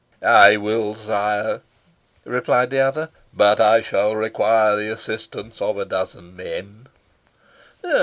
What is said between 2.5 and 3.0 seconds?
the